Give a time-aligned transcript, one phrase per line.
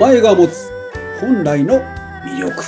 [0.00, 0.70] 前が持つ
[1.20, 1.82] 本来の
[2.24, 2.62] 魅力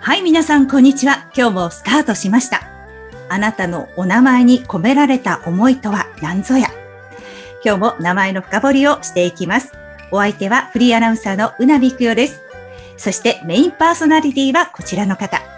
[0.00, 1.28] はい、皆さん、こんにちは。
[1.36, 2.62] 今日もスタートしました。
[3.28, 6.68] あなたのお名前に込められた思いとは何ぞや。
[7.62, 9.74] 今日も名前の深掘りをしていきます。
[10.10, 12.40] お相手はフリーアナウンサーのうなびくよです。
[12.96, 15.57] そしてメインパーソナリティはこちらの方。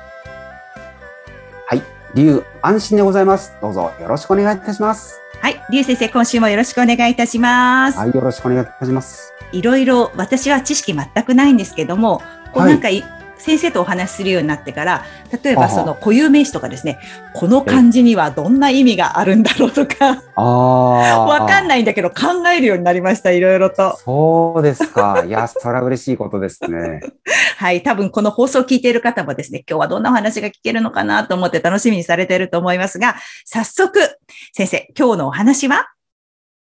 [2.15, 2.25] はい。
[2.25, 3.53] 龍安心でございます。
[3.61, 5.21] どうぞよろしくお願いいたします。
[5.41, 7.99] はい、りゅう先生、今週もよろしくお願いいたします。
[7.99, 8.15] はい。
[8.15, 9.33] よろしくお願いいたします。
[9.53, 13.03] いろいろ私は知識全くないんですけども、こうはいなんかい、
[13.41, 15.05] 先生とお話しするようになってから、
[15.43, 16.99] 例えばその固有名詞とかですね、
[17.35, 20.23] この漢字にはどんな意味があるんだろうとか。
[20.41, 21.69] わかんい。
[21.69, 23.97] ないんだけど考えるようになりました、いろいろと。
[23.99, 25.25] そうですか。
[25.27, 27.01] いや、それは嬉しいことですね。
[27.57, 34.01] はい、多分この放送を聞いている方もですね、今日はどんなお話が聞けるのかなと思って楽しみにされていると思いますが、早速、
[34.52, 35.87] 先生、今日のお話は？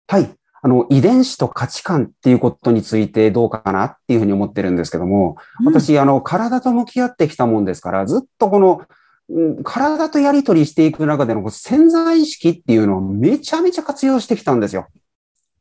[0.07, 0.29] はい。
[0.61, 14.87] あの、遺伝子と価値観っていうことについてどうかなっていうふうに思ってるんですけども、私、あの、体と向き合ってきたもんですから、ずっとこの、うん体とやりとりしていく中での潜在意識っていうのをめちゃめちゃ活用してきたんですよ。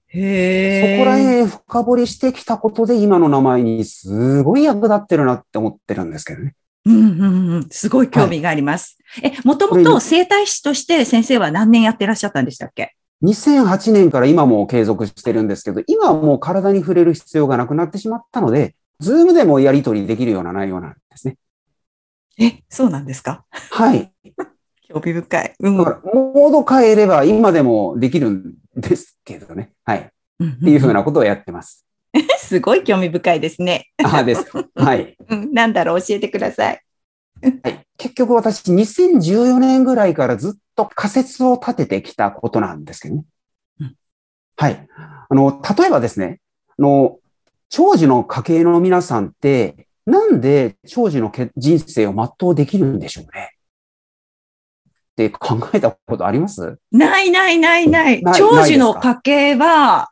[0.06, 6.54] へそこら辺深掘りしてきたことで今の名前にすごい役立ってるなって思ってるんですけどね。
[6.86, 8.96] うんうんうん、すごい興味があります。
[9.22, 12.96] え、もともと生体師として先生は何年やってらっしゃったんでしたっけ？
[13.22, 21.36] 2008年から今も継続してるんですけど、今はもう体に触れる必要がなくなってしまったので、ズームでもやり取りできるような内容なんですね。
[22.40, 23.44] え、そうなんですか？
[23.70, 24.12] はい。
[24.88, 25.54] 興味深い。
[25.60, 29.72] うんだから、モード変えれば今でもできるんですけどね。
[29.84, 29.98] はい。
[29.98, 30.06] っ
[30.40, 31.84] うんていうふうなことをやってます。
[32.38, 33.88] すごい興味深いですね。
[34.02, 34.64] ああ、ですか。
[34.76, 35.16] はい。
[35.28, 36.00] うん、なんだろう？
[36.00, 36.80] 教えてください。
[37.62, 37.86] はい。
[37.96, 43.24] 結局私、2014年ぐらいからずっと仮説を立ててきたことなんですけどね。
[43.80, 43.94] うん
[44.56, 44.88] はい。
[45.28, 46.40] あの、例えばですね、
[46.78, 47.18] あの、
[47.68, 53.52] 長寿の家系の皆さんって、なんで長寿のけ人生を全うできるんでしょうね？
[55.12, 56.78] って考えたことあります？
[56.90, 58.22] ないないないない。
[58.36, 60.08] 長寿の家系は、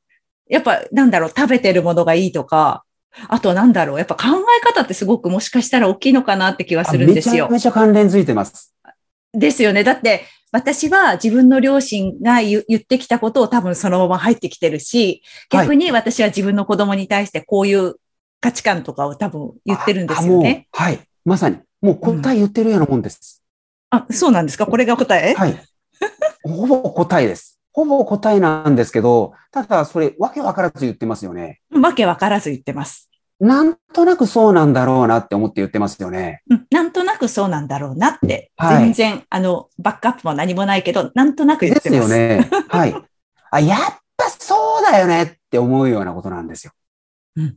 [0.49, 2.85] やっぱなんだろう、食べてるものがいいとか、
[3.29, 7.71] あとなんだろう、やっぱ考え方ってすごくもしかしたら大きいのかなって気はするんですよあめちゃ。
[7.71, 8.75] めちゃ関連づいてます。
[9.33, 9.85] ですよね。
[9.85, 17.97] だって、私は自分の両親が言言ってきたことを多分そのまま入ってきてるし、逆に私は自分の子供に対してこういう
[18.41, 20.69] 価値観とかを多分言ってるんですよね。
[20.73, 21.01] はい。
[21.25, 21.59] まさに。
[21.83, 23.43] もう答え言ってるようなもんです。
[23.91, 24.67] あ、そうなんですか？
[24.67, 25.61] これが答え、はい。
[26.43, 27.56] ほぼ答えです。
[27.77, 31.61] ほぼ答えなんですけど、ただそれ、わけわからず言ってますよね。
[31.71, 33.11] わけわからず言ってます。
[33.39, 36.41] なんとなくそうなんだろうなって思って言ってますよね。
[36.49, 42.13] うん、なんとなくそうなんだろうなって、はい全然、あの、バックアップも何もないけど、なんとなく言ですってます。
[42.13, 42.49] よね。
[42.69, 42.97] はい。
[43.51, 43.79] あ、やっ
[44.17, 46.73] ぱそうだよねって思うようなことなんですよ。
[47.37, 47.57] うん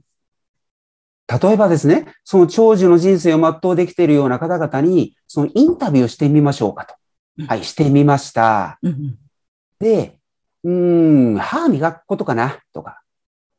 [1.41, 6.95] 例えばですね、その長寿の人生を全うできているような方々に、そのインタビューしてみましょうかと。
[7.37, 8.79] うんはい、してみました。
[8.81, 9.28] うんうん
[9.79, 10.17] で、
[10.63, 12.59] うーん、歯磨くことかな？
[12.73, 13.01] とか、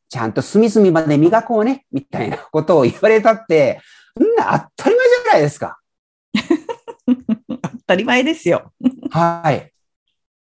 [0.09, 3.81] ちゃんと隅々まで磨こうね、みたいなことを言われたって、
[4.19, 5.79] んな当たり前じゃないですか。
[7.47, 8.71] 当たり前ですよ。
[9.09, 9.71] はい。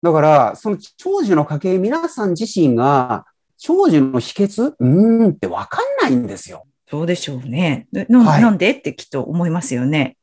[0.03, 3.27] だから、その長寿の家系、皆さん自身が、
[3.59, 4.75] 長寿の秘訣？
[4.79, 6.65] うーんってわかんないんですよ。
[6.89, 7.89] そうでしょうね。
[7.91, 8.71] ななはいなんで？
[8.71, 10.17] ってきっと思いますよね。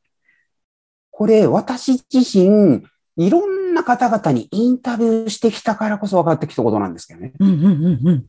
[1.10, 2.82] これ、私自身、
[3.16, 3.53] いろん
[3.84, 7.32] な方々にインタビューしてきたからこそ分かってきたことなんですけどね。
[7.38, 8.26] うんうんうんうん。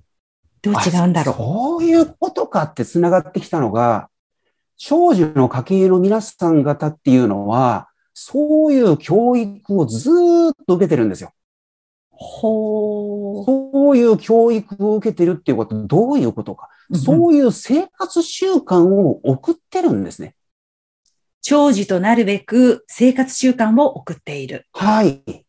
[0.61, 4.09] どう違うんだろあそういうことかって繋がってきたのが、
[4.77, 11.31] 長寿の家系の皆さん方っていうのは、そういう教育をずーっと受けてるんですよ。
[12.11, 12.15] う。
[12.17, 13.45] ほう。
[13.45, 16.69] そういう教育を受けてるっていうことはどういうことか。
[16.89, 20.35] うんそういう生活習慣を送ってるんですね。
[21.41, 24.65] 長寿となるべく生活習慣を送っている。
[24.71, 25.44] はい。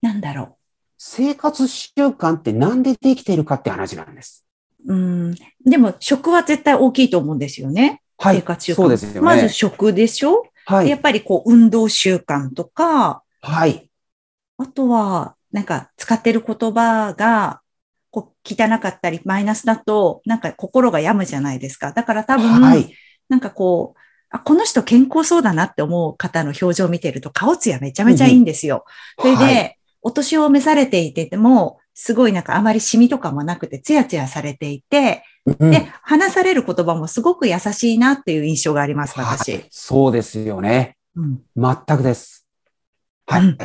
[0.00, 0.56] なんだろ
[1.02, 4.46] 生活習慣ってなんでできているかって話なんです。
[4.86, 4.94] う。
[4.94, 4.96] う
[5.30, 5.34] ん。
[5.64, 8.02] でも食は絶対大きいと思うんですよね。
[8.18, 8.36] はい。
[8.36, 8.76] 生活習慣。
[8.76, 9.20] そうですよね。
[9.20, 10.90] まず食でしょ、はい。
[10.90, 13.90] やっぱりこう運動習慣とか、はい。
[14.58, 17.62] あとはなんか使ってる言葉が
[18.10, 21.92] こう汚かったりマイナスだとなんか心が病むじゃないですか。
[21.92, 22.94] だから多分、はい。
[23.30, 28.84] なんかこう、あ、この人健康そうだなって思う方の表情を見てると顔つやめちゃめちゃいいんですよ。
[29.18, 39.52] それで、はいお年を召されていても、すごいなんかあまりシミとかもなくてツヤツヤされていて、うんで、話される言葉もすごく優しいなっていう印象があります、私。
[39.52, 40.96] はいそうですよね。
[41.16, 42.46] うん全くです。
[43.26, 43.42] はい。
[43.42, 43.58] うん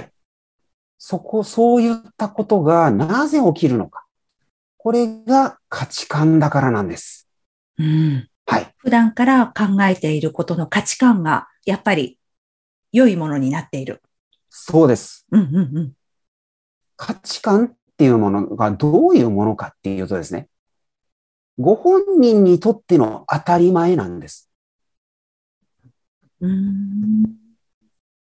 [1.08, 4.06] そこ、そういったことがなぜ起きるのか。
[4.78, 7.30] これが価値観だからなんです。
[7.78, 8.28] うん。
[8.48, 8.74] はい。
[8.78, 12.18] 普段から考えていることの価値観が、やっぱり
[12.92, 14.02] 良いものになっている。
[14.50, 15.28] そうです。
[15.32, 15.94] うんうんうん。
[16.98, 20.48] 価値観っていうものがどういうものかっていうとですね、
[21.58, 24.50] ご本人にとっての当たり前なんです。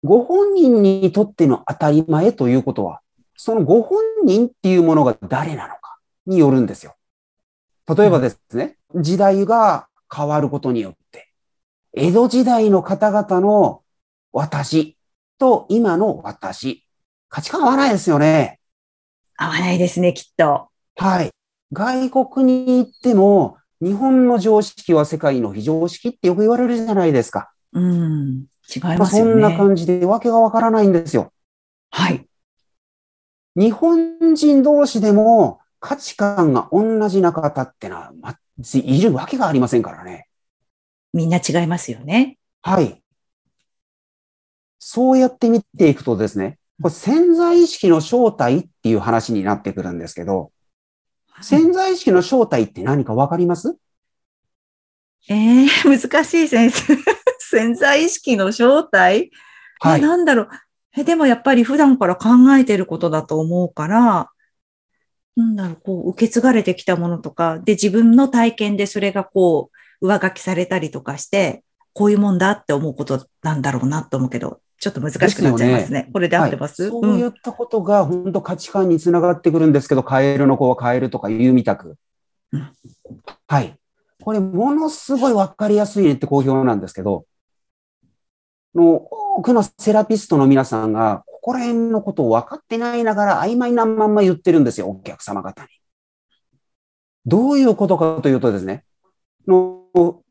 [0.02, 3.00] ご本人にとっての当たり前ということは、
[3.36, 6.94] そのご本人っていうものが誰なのかによるんですよ。
[7.88, 11.28] 例えばですね、時代が変わることによって、
[11.94, 13.82] 江戸時代の方々の
[14.32, 14.98] 私
[15.38, 16.85] と今の私、
[17.28, 18.60] 価値観合わないですよね。
[19.36, 20.68] 合わないですね、きっと。
[20.96, 21.30] はい。
[21.72, 27.50] 外国に行っても、日本の常識は世界の非常識ってよく言われるじゃないですか。
[27.72, 28.46] うん。
[28.74, 29.32] 違いますよね。
[29.32, 31.32] そんな感じでわけがわからないんですよ。
[31.90, 32.26] はい。
[33.56, 38.36] 日本人同士でも価値観が同じな方ってのは、ま、
[38.74, 40.28] いるわけがありませんからね。
[41.12, 42.38] みんな違いますよね。
[42.62, 43.02] はい。
[44.78, 50.52] そうやって見ていくとですね、これ潜在意識の正体っていう話になってくるんですけど、
[51.40, 53.76] 潜在意識の正体って何かわかります？
[55.28, 56.96] ええ 難しい先生。
[57.38, 59.30] 潜在意識の正体？
[59.80, 60.00] はい。
[60.00, 60.48] えなんだろう。
[60.96, 64.30] え、でもやっぱり普段から考えてることだと思うから、
[65.36, 69.70] なんだろう、こう、受け継がれてきたものとか、で、自分の体験でそれがこ
[70.00, 71.62] う、上書きされたりとかして、
[71.92, 76.10] こういうもんだって思うことなんだろうなと思うけど、ちょっと難しくなっちゃいますね。
[76.12, 81.96] これで合ってます、はいそういったことが本当価値観につながってくるんですけど、カエルの子はカエルとか言うみたく。
[82.52, 82.70] うん
[83.48, 83.76] はい。
[84.22, 87.26] これものすごいわかりやすいねって好評なんですけど、
[88.74, 95.68] の多くのセラピストの皆さんが、ここら辺のことを分かってないながら曖昧なまんま言ってるんですよ、お客様方に。
[97.24, 98.84] どういうことかというとですね、
[99.46, 99.84] の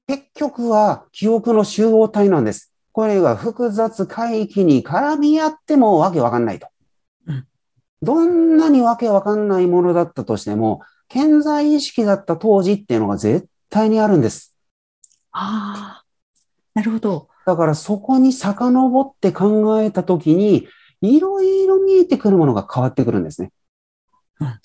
[0.07, 2.74] 結局は記憶の集合体なんです。
[2.95, 6.69] これが複雑回域に絡み合ってもわけわかんないと
[7.27, 7.45] うん。
[8.01, 14.55] どんなにわけわかんないものだったとしても、健在意識だった当時っていうのが絶対にあるんです。
[15.33, 16.05] ああ、
[16.73, 17.27] なるほど。
[17.45, 20.65] だからそこに遡って考えたときに、
[21.01, 23.51] いろいろ見えてくるものが変わってくるんですね。
[24.39, 24.59] うん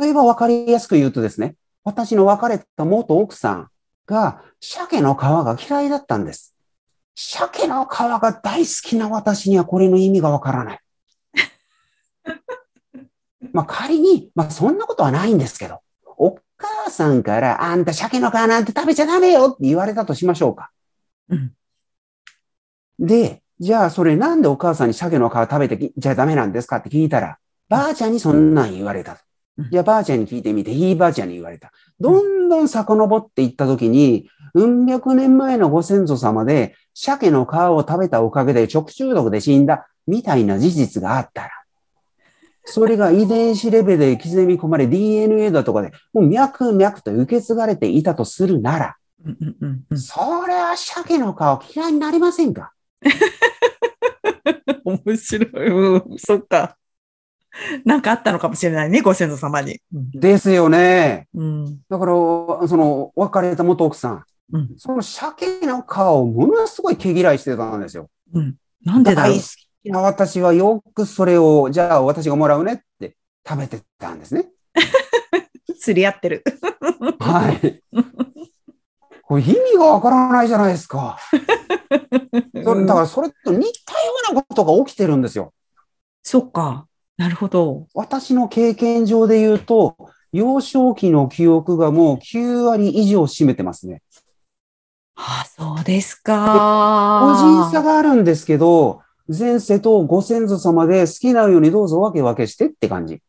[0.00, 3.68] 例えばわかりやすく言うとですね、私の別れた元奥さん
[4.06, 6.53] が鮭の皮が嫌いだったんです。
[7.14, 10.80] 鮭の皮が大好きな私にはこれの意味がわからない。
[13.52, 15.80] まあ仮に、まあそんなことはないんですけど、
[16.16, 20.70] お母さんからあんた鮭の皮なんて食べちゃダメよって言われたとしましょうか。
[21.28, 21.52] うん。
[22.98, 27.38] で、じゃあそれなんでお母さんに鮭の皮食べてきじゃダメなんですかって聞いたら、
[27.68, 29.18] ばあちゃんにそんなん言われた。
[29.70, 31.70] じゃあばあちゃんに聞いてみて、いいばあちゃんに言われた。
[32.00, 41.50] どんどん遡っていったときに、うん百年前のご先祖様で、鮭の皮を食べたおかげで食中毒で死んだ、みたいな事実があったら、
[42.64, 48.96] それが遺伝子レベルで刻み込まれ DNA だとかで、もう脈々と受け継がれていたとするなら、
[49.96, 52.72] それは鮭の皮嫌いになりませんか？
[54.84, 55.68] 面白い。
[55.68, 56.76] うん、そっか。
[57.84, 59.80] なんかあったのかもしれないね、ご先祖様に。
[59.92, 61.28] ですよね。
[61.34, 61.78] うん。
[61.88, 64.70] だから、その、別れた元奥さん、うん。
[64.76, 68.10] その鮭の皮をものすごい毛嫌いしてたんですよ。
[68.32, 68.56] うん。
[68.84, 69.46] なんでだろう大好。
[69.82, 74.48] きな私はよくそれを、じゃあ私がもらうねって食べてたんですね。
[75.80, 76.44] 釣り合ってる。
[77.18, 77.82] はい。
[79.22, 81.18] これ意味がわからないじゃないですか。
[82.64, 85.52] それだからそれと似たようなことが起きてるんですよ。
[86.22, 86.86] そっか。
[87.16, 87.86] なるほど。
[87.94, 89.96] 私の経験上で言うと、
[90.32, 94.02] 幼少期の記憶がもう9割以上占めてますね。
[95.16, 97.64] ああ、そうです個か。
[97.66, 103.22] 人差があるんですけど、前世とご先祖様で好きなようにどうぞ分け分けしてって感じ。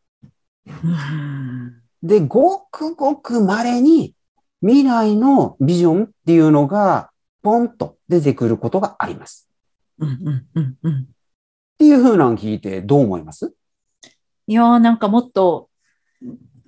[0.67, 1.81] うん。
[2.01, 4.13] で、ごくごく稀に
[4.61, 7.11] 未来のビジョンっていうのが
[7.43, 9.47] ポンと出てくることがあります。
[9.99, 11.01] うんうんうんうん。
[11.01, 11.05] っ
[11.77, 13.53] ていう風なの聞いてどう思います？
[14.47, 15.69] いやーなんかもっと、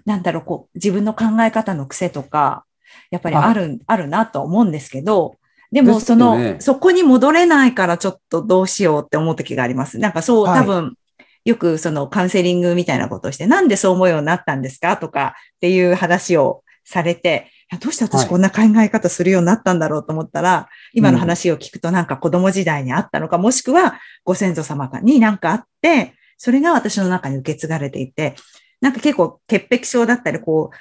[0.05, 2.65] なんだろう、こう、自分の考え方の癖とか、
[3.11, 5.37] やっぱりある、あるなと思うんですけど、
[5.71, 6.55] でも、その、ね。
[6.59, 9.97] そこに戻れないからちょっとどうしようって思う時があります。
[9.97, 10.59] なんかそう、はい。
[10.61, 10.95] 多分、
[11.43, 17.51] よくそのカウンセリングみたいなことをして、なんでそう思うようになったんですかとかっていう話をされて、
[17.81, 18.23] どうしてはい。
[18.23, 28.35] 私こんな考え方するようになったんだろうと思ったら、今の話を聞くとなんか子供時代にあったのか、もしくはご先祖様になんかあって、それが私の中に受け継がれていて、
[28.79, 30.75] なんか結構潔癖症だったり、こう、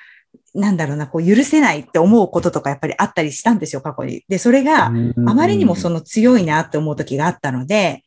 [0.54, 4.24] なんだろうな、こう許せないって思うこととかやっぱりあったりしたんですよ、過去に。
[4.28, 4.90] で、それがあ
[5.34, 8.02] まりにもその強いなって思う時があったので、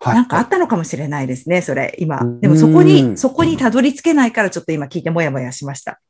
[0.00, 2.20] はいなんかあったのかもしれないですね、それ、今。
[2.40, 6.00] でもそこうに、んそこにたどり着けないからちょっと今聞いてもやもやしました。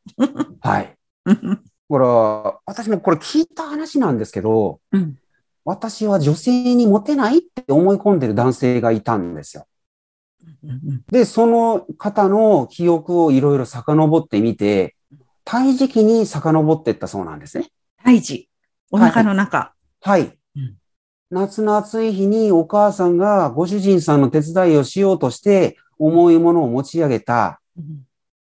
[0.60, 0.94] はい。
[1.88, 5.16] これは、私もこれ聞いた話なんですけど、うん
[5.68, 9.66] 私は女性にモテないって思い込んでる男性がいたんですよ。
[11.10, 14.96] で、その方の記憶をいろいろ遡ってみて、
[15.50, 17.70] 胎児期に遡っていったそうなんですね。
[18.04, 18.50] 胎児、
[18.90, 19.72] お腹の中。
[20.02, 20.38] はい。
[20.56, 20.74] うん
[21.30, 27.60] 夏の暑い日にお母さんがご主人さんの手伝いをしようとして重いものを持ち上げた。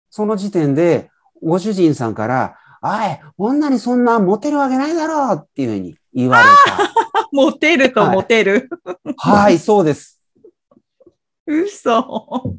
[0.08, 1.10] その時点で
[1.42, 6.44] ご主人さんから、あい、女にそんなモテるわけないだろうっていうふうに言われ
[7.32, 8.68] モテるとはいモテる。
[9.16, 9.30] た。
[9.30, 10.22] はい、そうです。
[11.46, 12.56] 嘘。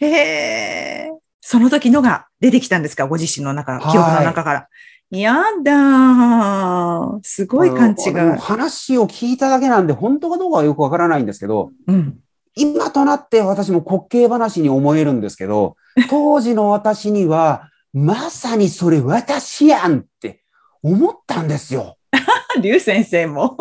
[0.00, 1.27] へえ。
[1.50, 3.06] その時のが出てきたんですか？
[3.06, 4.68] ご自身の中、はい記憶の中から。
[5.10, 7.20] やだー。
[7.22, 8.38] すごい勘違い。
[8.38, 12.18] 話を聞いただけなんで、本当かどうかはよくわからないんですけど、うん。
[12.54, 15.76] 今となって私も滑稽話に思えるんですけど、
[16.10, 20.42] 当時の私には、まさにそれ私やんって
[20.82, 21.96] 思ったんですよ。
[22.60, 23.56] 竜先生も。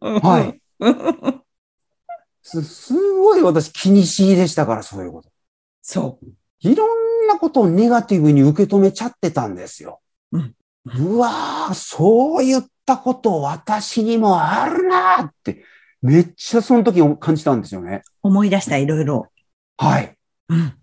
[0.00, 0.60] はい。
[2.42, 5.28] す、すごい私気にしいでしたから、そういうこと。
[5.80, 6.26] そう。
[6.60, 10.00] いろんなことをネガティブに受け止めちゃってたんですよ。
[10.32, 10.54] うん
[10.86, 15.64] うわー、そういったこと私にもあるなーって、
[16.00, 18.02] めっちゃその時感じたんですよね。
[18.22, 19.26] 思い出した、いろいろ。
[19.76, 20.16] はい。
[20.48, 20.74] うん。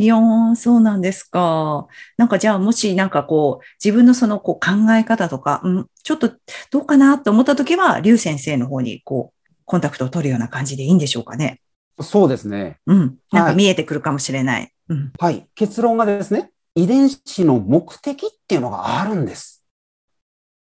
[0.00, 1.86] いやー、そうなんですか。
[2.18, 6.30] なんかじゃあ、もしなんかこう、自分のそのこう考え方とか、うん、ちょっと
[6.70, 11.60] どうかなって思った時は、竜先生の方にこう、コンタクトを取るような感じでいいんでしょうかね。
[12.00, 12.78] そうですね。
[12.86, 13.18] うん。
[13.32, 14.72] なんはいか見えてくるかもしれない。
[14.88, 15.12] うん。
[15.18, 15.46] はい。
[15.54, 19.64] 結論がですね、遺伝子の目的っていうのがあるんです。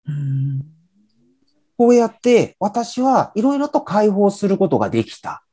[0.07, 0.63] うん。
[1.77, 5.45] こうやって私はいろいろと解放することができた。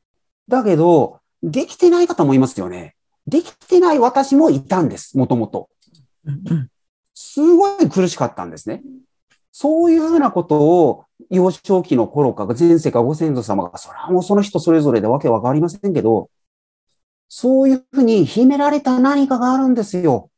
[0.47, 2.95] だけど、できてない方もいますよね。
[3.27, 5.69] できてない私もいたんです、もともと。
[7.13, 8.81] すごい苦しかったんですね。
[9.51, 16.29] そういうふうなことを幼少期の頃か、前世かご先祖様が、それはもうその人それぞれでわけわかりませんけど、
[17.27, 20.29] そういうふうに秘められた何かがあるんですよ。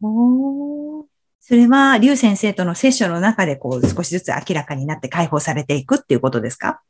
[0.00, 1.04] おー
[1.40, 6.82] それは、竜先生とのセッションの中で、こう、少しずつ明らかになって解放されていくっていうことですか？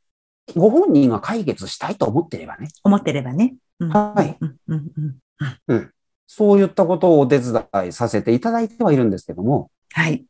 [0.56, 2.68] ご本人が解決したいと思ってればね。
[2.82, 3.54] 思ってればね。
[3.78, 4.36] うんはい。
[4.40, 5.18] うんうん
[5.68, 5.90] うん。
[6.26, 10.14] そういったことをお手伝いさせていただいてはいるんですけども、はい。
[10.14, 10.22] っ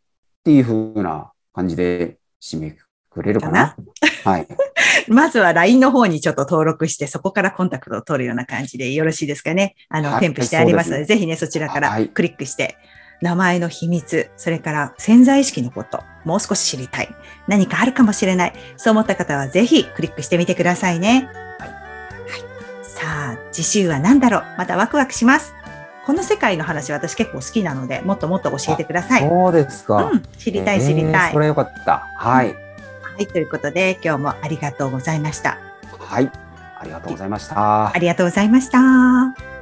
[0.44, 2.87] ていうふうな感じで締めく
[3.22, 3.76] れるかな？
[4.24, 4.46] はい。
[5.08, 9.74] まずは LINE の方にちょっと登録して、そこからコンタクトを取るような感じでよろしいですかね？
[9.88, 12.76] あの、はい添付してありますので、ぜひね、そちらからはいクリックして、
[13.20, 17.08] 名前の秘密、それから潜在意識のこと、もう少し知りたい。
[17.46, 18.52] 何かあるかもしれない。
[18.76, 21.08] そう思った方はぜひクリックしてみてくださいね。
[21.58, 21.78] はいはい
[22.82, 24.44] さあ、次週は何だろう？
[24.58, 25.54] またワクワクします。
[26.06, 29.28] この世界の話私結構好きなので、もっともっと教えてください。
[29.28, 30.10] そうですか。
[30.10, 31.28] うん、知りたい知りたい。
[31.28, 32.06] えーそれはよかった。
[32.16, 32.54] はい。
[33.18, 35.58] はい、ということで今日もありがとうございました。
[35.98, 36.30] はい。
[36.78, 37.98] ありがとうございましたあ。
[37.98, 39.57] りがとうございました。